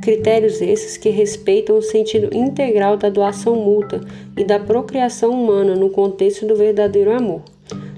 Critérios 0.01 0.61
esses 0.61 0.95
que 0.95 1.09
respeitam 1.09 1.77
o 1.77 1.81
sentido 1.81 2.29
integral 2.35 2.97
da 2.97 3.09
doação 3.09 3.55
mútua 3.55 4.01
e 4.37 4.43
da 4.43 4.59
procriação 4.59 5.31
humana 5.31 5.75
no 5.75 5.89
contexto 5.89 6.45
do 6.45 6.55
verdadeiro 6.55 7.11
amor. 7.11 7.41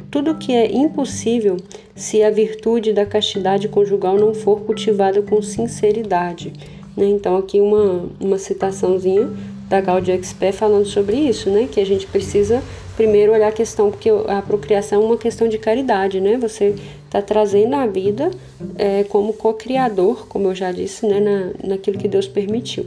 Tudo 0.10 0.36
que 0.36 0.54
é 0.54 0.72
impossível 0.72 1.58
se 2.00 2.24
a 2.24 2.32
virtude 2.32 2.94
da 2.94 3.06
castidade 3.06 3.68
conjugal 3.68 4.16
não 4.16 4.34
for 4.34 4.62
cultivada 4.62 5.22
com 5.22 5.42
sinceridade. 5.42 6.54
Né? 6.96 7.08
Então, 7.08 7.36
aqui 7.38 7.60
uma, 7.60 8.06
uma 8.20 8.38
citaçãozinha 8.38 9.30
da 9.68 9.82
Gaudium 9.82 10.16
Expert 10.16 10.56
falando 10.56 10.86
sobre 10.86 11.18
isso, 11.18 11.50
né? 11.50 11.68
que 11.70 11.80
a 11.80 11.86
gente 11.86 12.08
precisa 12.08 12.64
primeiro 12.96 13.34
olhar 13.34 13.50
a 13.50 13.52
questão, 13.52 13.92
porque 13.92 14.10
a 14.10 14.42
procriação 14.42 15.02
é 15.02 15.06
uma 15.06 15.18
questão 15.18 15.48
de 15.48 15.58
caridade, 15.58 16.20
né? 16.20 16.38
Você 16.38 16.76
está 17.06 17.22
trazendo 17.22 17.74
a 17.76 17.88
vida 17.88 18.30
é, 18.78 19.06
como 19.06 19.32
co-criador, 19.32 20.28
como 20.28 20.50
eu 20.50 20.56
já 20.56 20.70
disse, 20.74 21.06
né? 21.06 21.22
Na, 21.22 21.70
naquilo 21.70 21.98
que 21.98 22.10
Deus 22.10 22.28
permitiu. 22.28 22.84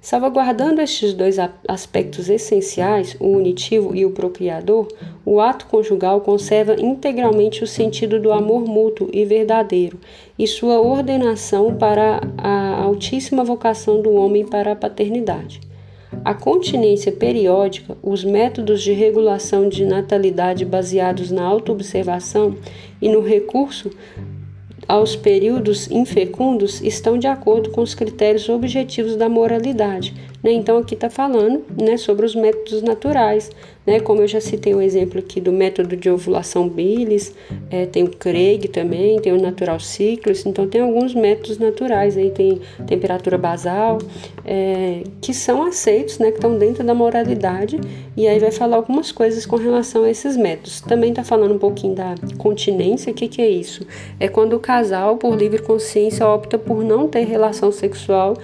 Salvaguardando 0.00 0.80
estes 0.80 1.12
dois 1.12 1.38
aspectos 1.66 2.28
essenciais, 2.28 3.16
o 3.18 3.26
unitivo 3.26 3.96
e 3.96 4.06
o 4.06 4.12
procriador, 4.12 4.86
o 5.24 5.40
ato 5.40 5.66
conjugal 5.66 6.20
conserva 6.20 6.80
integralmente 6.80 7.64
o 7.64 7.66
sentido 7.66 8.20
do 8.20 8.30
amor 8.30 8.64
mútuo 8.64 9.08
e 9.12 9.24
verdadeiro 9.24 9.98
e 10.38 10.46
sua 10.46 10.80
ordenação 10.80 11.74
para 11.74 12.20
a 12.38 12.82
altíssima 12.82 13.42
vocação 13.42 14.00
do 14.00 14.12
homem 14.12 14.46
para 14.46 14.72
a 14.72 14.76
paternidade. 14.76 15.60
A 16.24 16.32
continência 16.32 17.12
periódica, 17.12 17.96
os 18.02 18.24
métodos 18.24 18.82
de 18.82 18.92
regulação 18.92 19.68
de 19.68 19.84
natalidade 19.84 20.64
baseados 20.64 21.30
na 21.30 21.44
autoobservação 21.44 22.54
e 23.02 23.08
no 23.08 23.20
recurso 23.20 23.90
aos 24.88 25.14
períodos 25.14 25.90
infecundos 25.90 26.80
estão 26.80 27.18
de 27.18 27.26
acordo 27.26 27.70
com 27.70 27.82
os 27.82 27.94
critérios 27.94 28.48
objetivos 28.48 29.16
da 29.16 29.28
moralidade. 29.28 30.14
Né? 30.42 30.52
Então, 30.52 30.78
aqui 30.78 30.94
está 30.94 31.10
falando 31.10 31.64
né, 31.80 31.96
sobre 31.96 32.24
os 32.24 32.34
métodos 32.34 32.82
naturais, 32.82 33.50
né? 33.86 33.98
como 34.00 34.22
eu 34.22 34.28
já 34.28 34.40
citei 34.40 34.74
o 34.74 34.80
exemplo 34.80 35.18
aqui 35.18 35.40
do 35.40 35.52
método 35.52 35.96
de 35.96 36.08
ovulação 36.08 36.68
Billis, 36.68 37.34
é, 37.70 37.86
tem 37.86 38.04
o 38.04 38.10
Craig 38.10 38.68
também, 38.68 39.20
tem 39.20 39.32
o 39.32 39.40
Natural 39.40 39.80
Cycles, 39.80 40.46
então 40.46 40.68
tem 40.68 40.80
alguns 40.80 41.14
métodos 41.14 41.58
naturais, 41.58 42.16
aí 42.16 42.30
tem 42.30 42.60
temperatura 42.86 43.36
basal, 43.36 43.98
é, 44.44 45.02
que 45.20 45.34
são 45.34 45.62
aceitos, 45.62 46.18
né, 46.18 46.30
que 46.30 46.36
estão 46.36 46.56
dentro 46.56 46.84
da 46.84 46.94
moralidade, 46.94 47.80
e 48.16 48.28
aí 48.28 48.38
vai 48.38 48.52
falar 48.52 48.76
algumas 48.76 49.10
coisas 49.10 49.44
com 49.44 49.56
relação 49.56 50.04
a 50.04 50.10
esses 50.10 50.36
métodos. 50.36 50.80
Também 50.80 51.10
está 51.10 51.24
falando 51.24 51.54
um 51.54 51.58
pouquinho 51.58 51.94
da 51.94 52.14
continência, 52.36 53.10
o 53.10 53.14
que, 53.14 53.26
que 53.26 53.42
é 53.42 53.48
isso? 53.48 53.84
É 54.20 54.28
quando 54.28 54.54
o 54.54 54.60
casal, 54.60 55.16
por 55.16 55.34
livre 55.34 55.60
consciência, 55.62 56.26
opta 56.26 56.56
por 56.58 56.84
não 56.84 57.08
ter 57.08 57.24
relação 57.24 57.72
sexual 57.72 58.36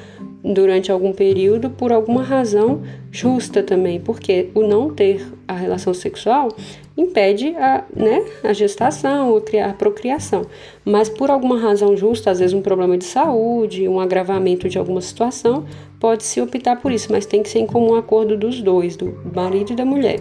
durante 0.45 0.93
algum 0.93 1.13
período 1.13 1.71
por 1.71 1.91
alguma 1.91 2.23
razão 2.23 2.83
justa 3.11 3.63
também, 3.63 3.99
porque 3.99 4.51
o 4.55 4.63
não 4.63 4.91
ter 4.91 5.27
a 5.49 5.55
relação 5.55 5.95
sexual 5.95 6.49
impede 6.97 7.57
a, 7.57 7.85
né, 7.95 8.25
a 8.43 8.53
gestação, 8.53 9.41
a 9.65 9.73
procriação. 9.73 10.47
Mas 10.85 11.09
por 11.09 11.31
alguma 11.31 11.59
razão 11.59 11.97
justa, 11.97 12.31
às 12.31 12.41
vezes 12.41 12.55
um 12.55 12.61
problema 12.61 12.99
de 12.99 13.05
saúde, 13.05 13.89
um 13.89 13.99
agravamento 13.99 14.69
de 14.69 14.79
alguma 14.79 15.01
situação, 15.01 15.65
pode-se 15.99 16.41
optar 16.41 16.77
por 16.77 16.93
isso, 16.93 17.11
mas 17.11 17.25
tem 17.25 17.43
que 17.43 17.49
ser 17.49 17.61
em 17.61 17.67
comum 17.67 17.95
acordo 17.95 18.37
dos 18.37 18.61
dois, 18.61 18.97
do 18.97 19.17
marido 19.35 19.73
e 19.73 19.77
da 19.77 19.85
mulher. 19.85 20.21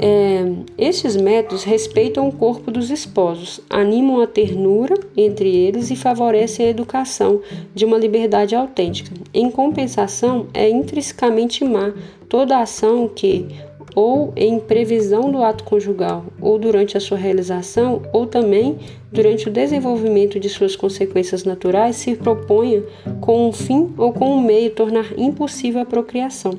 É, 0.00 0.44
estes 0.76 1.14
métodos 1.14 1.62
respeitam 1.62 2.28
o 2.28 2.32
corpo 2.32 2.70
dos 2.70 2.90
esposos, 2.90 3.60
animam 3.70 4.20
a 4.20 4.26
ternura 4.26 4.98
entre 5.16 5.48
eles 5.48 5.90
e 5.90 5.96
favorecem 5.96 6.66
a 6.66 6.70
educação 6.70 7.40
de 7.72 7.84
uma 7.84 7.96
liberdade 7.96 8.56
autêntica. 8.56 9.12
Em 9.32 9.50
compensação, 9.50 10.48
é 10.52 10.68
intrinsecamente 10.68 11.64
má 11.64 11.92
toda 12.28 12.58
ação 12.58 13.06
que, 13.06 13.46
ou 13.94 14.32
em 14.34 14.58
previsão 14.58 15.30
do 15.30 15.42
ato 15.42 15.62
conjugal, 15.64 16.24
ou 16.40 16.58
durante 16.58 16.96
a 16.96 17.00
sua 17.00 17.16
realização, 17.16 18.02
ou 18.12 18.26
também 18.26 18.78
durante 19.12 19.48
o 19.48 19.52
desenvolvimento 19.52 20.40
de 20.40 20.48
suas 20.48 20.74
consequências 20.74 21.44
naturais, 21.44 21.96
se 21.96 22.16
proponha 22.16 22.82
com 23.20 23.48
um 23.48 23.52
fim 23.52 23.92
ou 23.96 24.12
com 24.12 24.36
um 24.36 24.42
meio 24.42 24.70
tornar 24.70 25.16
impossível 25.16 25.82
a 25.82 25.84
procriação. 25.84 26.52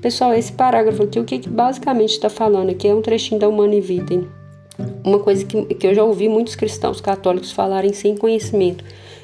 Pessoal, 0.00 0.32
esse 0.32 0.52
parágrafo 0.52 1.02
aqui, 1.02 1.20
o 1.20 1.24
que 1.24 1.46
basicamente 1.46 2.12
está 2.12 2.30
falando 2.30 2.70
aqui 2.70 2.88
é 2.88 2.94
um 2.94 3.02
trechinho 3.02 3.38
da 3.38 3.48
Humane 3.48 3.80
Vitae. 3.80 4.26
Uma 5.04 5.18
coisa 5.18 5.44
que, 5.44 5.62
que 5.74 5.86
eu 5.86 5.94
já 5.94 6.02
ouvi 6.02 6.26
muitos 6.28 6.54
cristãos 6.54 7.00
católicos 7.02 7.52
falarem 7.52 7.92
sem 7.92 8.16
conhecimento. 8.16 8.82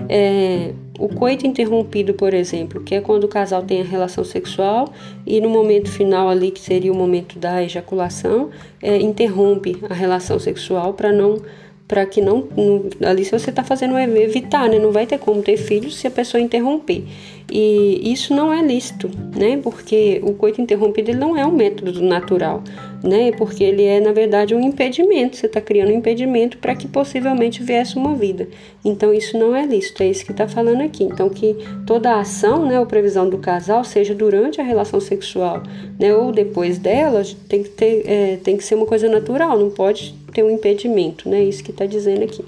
É, 0.09 0.73
o 0.99 1.09
coito 1.09 1.47
interrompido, 1.47 2.15
por 2.15 2.35
exemplo, 2.35 2.83
que 2.83 2.95
é 2.95 3.00
quando 3.00 3.25
o 3.25 3.29
casal 3.29 3.62
tem 3.62 3.81
a 3.81 3.85
relação 3.85 4.25
sexual 4.25 4.93
e 5.26 5.41
no 5.41 5.49
momento 5.49 5.91
final 5.91 6.29
ali, 6.29 6.50
que 6.50 6.61
seria 6.61 6.93
o 6.93 6.95
momento 6.95 7.38
da 7.38 7.62
ejaculação, 7.62 8.50
é, 8.83 8.97
interrompe 8.99 9.79
a 9.88 9.95
relação 9.95 10.38
sexual 10.38 10.95
para 10.95 11.12
não 11.12 11.41
para 11.88 12.05
que 12.05 12.21
não, 12.21 12.49
não, 12.57 13.09
ali 13.09 13.25
se 13.25 13.31
você 13.31 13.50
está 13.50 13.62
fazendo 13.62 13.97
evitar, 13.97 14.69
né? 14.69 14.79
Não 14.79 14.91
vai 14.91 15.07
ter 15.07 15.19
como 15.19 15.41
ter 15.41 15.57
filhos 15.57 15.97
se 15.97 16.07
a 16.07 16.11
pessoa 16.11 16.41
interromper. 16.41 17.05
E 17.50 18.12
isso 18.12 18.35
não 18.35 18.53
é 18.53 18.61
lícito, 18.61 19.09
né? 19.37 19.59
Porque 19.62 20.21
o 20.25 20.35
coito 20.35 20.61
interrompido 20.61 21.11
ele 21.11 21.19
não 21.19 21.37
é 21.37 21.47
um 21.47 21.53
método 21.53 22.03
natural, 22.03 22.62
né? 23.05 23.31
Porque 23.33 23.62
ele 23.62 23.85
é, 23.85 24.00
na 24.00 24.12
verdade, 24.12 24.55
um 24.55 24.61
impedimento. 24.61 25.37
Você 25.37 25.47
está 25.47 25.61
criando 25.61 25.91
um 25.91 25.97
impedimento 25.97 26.59
para 26.59 26.75
que 26.75 26.88
possivelmente 26.88 27.62
viesse 27.62 27.97
uma 27.97 28.15
vida. 28.17 28.49
Então, 28.85 29.15
isso 29.15 29.38
não 29.38 29.55
é 29.55 29.65
lícito, 29.65 30.03
é 30.03 30.09
isso 30.09 30.25
que 30.25 30.33
está 30.33 30.49
falando 30.49 30.81
aqui. 30.81 31.05
Então, 31.05 31.29
que 31.29 31.57
toda 31.87 32.11
a 32.11 32.21
ação, 32.21 32.67
né, 32.67 32.81
ou 32.81 32.87
previsão 32.87 33.31
do 33.31 33.38
casal, 33.38 33.85
seja 33.85 34.15
durante 34.15 34.61
a 34.61 34.65
relação 34.65 35.00
sexual, 35.00 35.62
né, 36.00 36.12
ou 36.15 36.33
depois 36.33 36.79
dela, 36.79 37.23
tem 37.49 37.62
que, 37.62 37.69
ter, 37.69 38.03
é, 38.07 38.37
tem 38.43 38.57
que 38.57 38.65
ser 38.65 38.75
uma 38.75 38.87
coisa 38.87 39.09
natural, 39.09 39.57
não 39.57 39.71
pode 39.71 40.15
ter 40.33 40.43
um 40.43 40.50
impedimento, 40.50 41.29
né? 41.29 41.45
Isso 41.45 41.62
que 41.62 41.71
está 41.71 41.87
dizendo 41.87 42.25
aqui. 42.25 42.45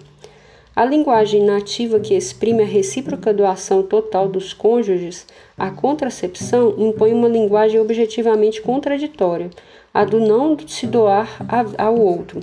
A 0.78 0.84
linguagem 0.84 1.42
nativa 1.42 1.98
que 1.98 2.14
exprime 2.14 2.62
a 2.62 2.64
recíproca 2.64 3.34
doação 3.34 3.82
total 3.82 4.28
dos 4.28 4.52
cônjuges 4.52 5.26
à 5.56 5.72
contracepção 5.72 6.72
impõe 6.78 7.12
uma 7.12 7.26
linguagem 7.26 7.80
objetivamente 7.80 8.62
contraditória, 8.62 9.50
a 9.92 10.04
do 10.04 10.20
não 10.20 10.56
se 10.68 10.86
doar 10.86 11.44
ao 11.76 11.98
outro. 11.98 12.38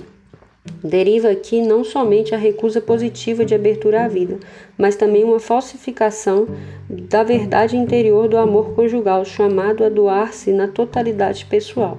Deriva 0.84 1.30
aqui 1.30 1.62
não 1.62 1.82
somente 1.82 2.34
a 2.34 2.38
recusa 2.38 2.78
positiva 2.78 3.42
de 3.42 3.54
abertura 3.54 4.04
à 4.04 4.08
vida, 4.08 4.38
mas 4.76 4.96
também 4.96 5.24
uma 5.24 5.40
falsificação 5.40 6.46
da 6.90 7.22
verdade 7.22 7.74
interior 7.74 8.28
do 8.28 8.36
amor 8.36 8.74
conjugal, 8.74 9.24
chamado 9.24 9.82
a 9.82 9.88
doar-se 9.88 10.52
na 10.52 10.68
totalidade 10.68 11.46
pessoal. 11.46 11.96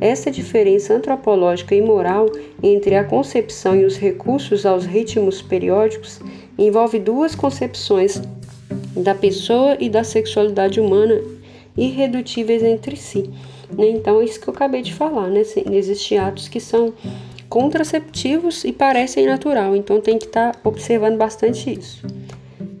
Essa 0.00 0.30
diferença 0.30 0.94
antropológica 0.94 1.74
e 1.74 1.82
moral 1.82 2.26
entre 2.62 2.94
a 2.94 3.04
concepção 3.04 3.76
e 3.76 3.84
os 3.84 3.96
recursos 3.96 4.64
aos 4.64 4.84
ritmos 4.84 5.42
periódicos 5.42 6.20
envolve 6.58 6.98
duas 6.98 7.34
concepções 7.34 8.20
da 8.96 9.14
pessoa 9.14 9.76
e 9.78 9.88
da 9.88 10.02
sexualidade 10.02 10.80
humana 10.80 11.20
irredutíveis 11.76 12.62
entre 12.62 12.96
si. 12.96 13.30
Né? 13.70 13.90
Então, 13.90 14.20
é 14.20 14.24
isso 14.24 14.40
que 14.40 14.48
eu 14.48 14.54
acabei 14.54 14.82
de 14.82 14.94
falar, 14.94 15.28
né? 15.28 15.42
Existem 15.70 16.18
atos 16.18 16.48
que 16.48 16.60
são 16.60 16.94
contraceptivos 17.48 18.64
e 18.64 18.72
parecem 18.72 19.26
natural, 19.26 19.76
então 19.76 20.00
tem 20.00 20.18
que 20.18 20.26
estar 20.26 20.52
tá 20.52 20.60
observando 20.64 21.16
bastante 21.16 21.72
isso. 21.72 22.04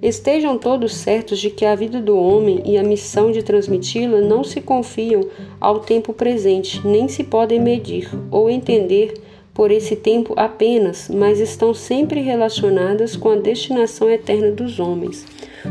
Estejam 0.02 0.58
todos 0.58 0.94
certos 0.94 1.38
de 1.38 1.48
que 1.48 1.64
a 1.64 1.74
vida 1.74 2.00
do 2.00 2.18
homem 2.18 2.62
e 2.66 2.76
a 2.76 2.82
missão 2.82 3.32
de 3.32 3.42
transmiti-la 3.42 4.20
não 4.20 4.44
se 4.44 4.60
confiam 4.60 5.26
ao 5.58 5.80
tempo 5.80 6.12
presente, 6.12 6.86
nem 6.86 7.08
se 7.08 7.24
podem 7.24 7.58
medir 7.58 8.10
ou 8.30 8.50
entender 8.50 9.14
por 9.54 9.70
esse 9.70 9.96
tempo 9.96 10.34
apenas, 10.36 11.08
mas 11.08 11.40
estão 11.40 11.72
sempre 11.72 12.20
relacionadas 12.20 13.16
com 13.16 13.30
a 13.30 13.36
destinação 13.36 14.10
eterna 14.10 14.50
dos 14.50 14.78
homens. 14.78 15.24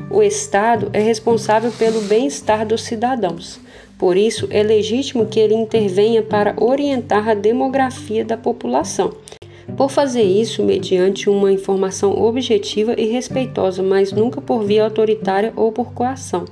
O 0.10 0.24
Estado 0.24 0.90
é 0.92 1.00
responsável 1.00 1.72
pelo 1.72 2.02
bem-estar 2.02 2.66
dos 2.66 2.82
cidadãos. 2.82 3.60
Por 3.96 4.18
isso, 4.18 4.48
é 4.50 4.64
legítimo 4.64 5.28
que 5.28 5.40
ele 5.40 5.54
intervenha 5.54 6.24
para 6.24 6.56
orientar 6.60 7.30
a 7.30 7.36
demografia 7.36 8.26
da 8.26 8.36
população 8.36 9.14
por 9.78 9.90
fazer 9.90 10.24
isso 10.24 10.64
mediante 10.64 11.30
uma 11.30 11.52
informação 11.52 12.12
objetiva 12.12 12.94
e 12.98 13.06
respeitosa, 13.06 13.82
mas 13.82 14.12
nunca 14.12 14.42
por 14.42 14.64
via 14.64 14.84
autoritária 14.84 15.52
ou 15.56 15.72
por 15.72 15.94
coação. 15.94 16.46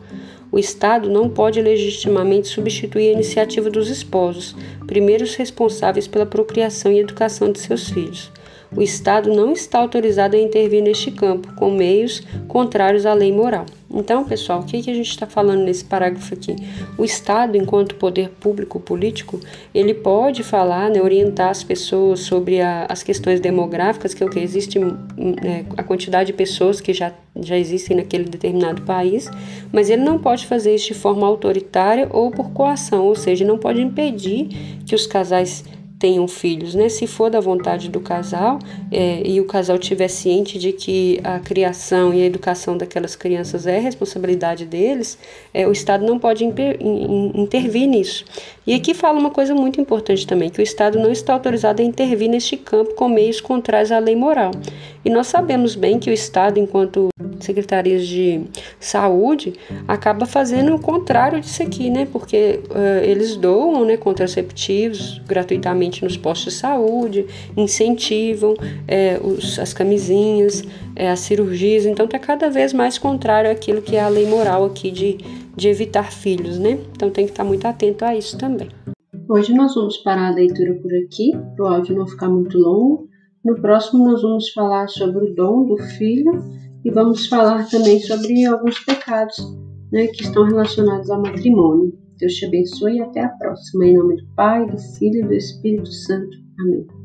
O 0.52 0.60
Estado 0.60 1.10
não 1.10 1.30
pode 1.30 1.62
legitimamente 1.62 2.48
substituir 2.48 3.10
a 3.10 3.14
iniciativa 3.14 3.70
dos 3.70 3.90
esposos, 3.90 4.56
primeiros 4.86 5.36
responsáveis 5.36 6.08
pela 6.08 6.26
procriação 6.26 6.92
e 6.92 7.00
educação 7.00 7.52
de 7.52 7.60
seus 7.60 7.90
filhos. 7.90 8.32
O 8.76 8.82
Estado 8.82 9.34
não 9.34 9.52
está 9.52 9.80
autorizado 9.80 10.36
a 10.36 10.40
intervir 10.40 10.82
neste 10.82 11.12
campo 11.12 11.54
com 11.56 11.72
meios 11.72 12.24
contrários 12.48 13.06
à 13.06 13.14
lei 13.14 13.32
moral. 13.32 13.66
Então, 13.94 14.24
pessoal, 14.24 14.62
o 14.62 14.64
que, 14.64 14.78
a 14.78 14.94
gente 14.94 15.10
está 15.10 15.28
falando 15.28 15.64
nesse 15.64 15.86
parágrafo 15.86 16.34
aqui? 16.34 16.56
O 16.98 17.06
Estado, 17.06 17.56
enquanto 17.56 17.94
poder 17.94 18.30
público 18.30 18.80
político, 18.80 19.40
ele 19.74 19.94
pode 19.94 20.42
falar, 20.42 20.90
né, 20.90 21.00
orientar 21.00 21.50
as 21.50 21.64
pessoas 21.64 22.22
sobre 22.22 22.60
a, 22.60 22.88
as 22.90 23.04
questões 23.04 23.40
demográficas, 23.40 24.16
que 24.16 24.24
é 24.24 24.26
o 24.26 24.30
que 24.30 24.40
existe 24.40 24.80
né, 24.80 25.66
a 25.78 25.84
quantidade 25.84 26.28
de 26.28 26.34
pessoas 26.34 26.82
que 26.82 26.92
já, 26.92 27.14
já 27.40 27.56
existem 27.56 27.98
naquele 27.98 28.24
determinado 28.24 28.82
país, 28.82 29.30
mas 29.72 29.92
ele 29.92 30.02
não 30.02 30.18
pode 30.18 30.48
fazer 30.48 30.74
isso 30.74 30.88
de 30.88 30.96
forma 30.96 31.28
autoritária 31.28 32.08
ou 32.12 32.32
por 32.32 32.50
coação, 32.50 33.06
ou 33.06 33.16
seja, 33.16 33.46
não 33.46 33.60
pode 33.60 33.80
impedir 33.80 34.48
que 34.88 34.96
os 34.96 35.06
casais 35.06 35.64
tenham 36.04 36.28
filhos, 36.28 36.76
né? 36.76 36.90
Se 36.90 37.08
for 37.08 37.30
da 37.30 37.40
vontade 37.40 37.88
do 37.88 38.02
casal 38.02 38.60
é, 38.92 39.26
e 39.26 39.40
o 39.40 39.46
casal 39.46 39.78
tiver 39.78 40.10
ciente 40.10 40.60
de 40.60 40.74
que 40.74 41.22
a 41.24 41.40
criação 41.40 42.14
e 42.14 42.22
a 42.22 42.26
educação 42.26 42.78
daquelas 42.78 43.16
crianças 43.16 43.66
é 43.66 43.80
responsabilidade 43.80 44.66
deles, 44.66 45.18
é, 45.54 45.66
o 45.66 45.72
Estado 45.72 46.06
não 46.06 46.20
pode 46.20 46.44
intervir 46.44 47.88
nisso. 47.88 48.26
E 48.68 48.74
aqui 48.74 48.94
fala 48.94 49.18
uma 49.18 49.30
coisa 49.30 49.56
muito 49.56 49.80
importante 49.80 50.28
também, 50.28 50.50
que 50.50 50.60
o 50.60 50.62
Estado 50.62 51.00
não 51.00 51.10
está 51.10 51.36
autorizado 51.36 51.82
a 51.82 51.86
intervir 51.86 52.30
neste 52.30 52.58
campo 52.58 52.96
com 52.96 53.08
meios 53.08 53.40
contrários 53.40 53.90
à 53.90 53.98
lei 53.98 54.16
moral. 54.16 54.52
E 55.06 55.10
nós 55.10 55.28
sabemos 55.28 55.76
bem 55.76 56.00
que 56.00 56.10
o 56.10 56.14
Estado, 56.14 56.60
enquanto 56.60 57.10
secretarias 57.40 58.08
de 58.08 58.42
saúde, 58.80 59.54
acaba 59.88 60.26
fazendo 60.26 60.74
o 60.76 60.80
contrário 60.80 61.42
disso 61.42 61.62
aqui, 61.62 61.90
né? 61.90 62.08
Porque 62.12 62.62
uh, 62.70 63.04
eles 63.04 63.36
doam 63.36 63.84
né, 63.86 63.98
contraceptivos 63.98 65.22
gratuitamente 65.28 66.04
nos 66.04 66.16
postos 66.16 66.54
de 66.54 66.60
saúde, 66.60 67.26
incentivam 67.56 68.56
é, 68.88 69.20
os, 69.22 69.60
as 69.60 69.74
camisinhas, 69.74 70.64
é, 70.96 71.10
as 71.10 71.20
cirurgias, 71.20 71.86
então 71.86 72.06
está 72.06 72.18
cada 72.18 72.50
vez 72.50 72.72
mais 72.72 72.98
contrário 72.98 73.52
àquilo 73.52 73.82
que 73.82 73.96
é 73.96 74.02
a 74.02 74.08
lei 74.08 74.26
moral 74.26 74.66
aqui 74.66 74.90
de, 74.90 75.18
de 75.56 75.68
evitar 75.68 76.12
filhos, 76.12 76.58
né? 76.58 76.80
Então 76.96 77.10
tem 77.10 77.26
que 77.26 77.32
estar 77.32 77.44
muito 77.44 77.66
atento 77.66 78.06
a 78.06 78.16
isso 78.16 78.38
também. 78.38 78.70
Hoje 79.30 79.54
nós 79.54 79.74
vamos 79.76 79.98
parar 79.98 80.28
a 80.28 80.36
leitura 80.36 80.74
por 80.76 80.92
aqui, 80.94 81.32
para 81.56 81.66
o 81.66 81.68
áudio 81.68 81.96
não 81.96 82.08
ficar 82.08 82.30
muito 82.30 82.58
longo. 82.58 83.03
No 83.44 83.56
próximo, 83.56 84.06
nós 84.10 84.22
vamos 84.22 84.50
falar 84.52 84.88
sobre 84.88 85.26
o 85.26 85.36
dom 85.36 85.66
do 85.66 85.78
filho 85.78 86.32
e 86.84 86.90
vamos 86.90 87.28
falar 87.28 87.70
também 87.70 88.00
sobre 88.00 88.46
alguns 88.46 88.80
pecados 88.80 89.36
né, 89.92 90.08
que 90.08 90.24
estão 90.24 90.46
relacionados 90.46 91.10
ao 91.10 91.22
matrimônio. 91.22 91.94
Deus 92.18 92.34
te 92.34 92.46
abençoe 92.46 92.98
e 92.98 93.02
até 93.02 93.22
a 93.22 93.30
próxima. 93.30 93.86
Em 93.86 93.98
nome 93.98 94.16
do 94.16 94.28
Pai, 94.36 94.66
do 94.66 94.78
Filho 94.98 95.20
e 95.20 95.28
do 95.28 95.34
Espírito 95.34 95.92
Santo. 95.92 96.38
Amém. 96.60 97.03